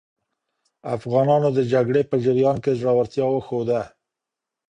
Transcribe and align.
افغانانو 0.95 1.49
د 1.57 1.59
جګړې 1.73 2.01
په 2.09 2.15
جریان 2.25 2.57
کې 2.63 2.77
زړورتیا 2.79 3.25
وښوده. 3.29 3.81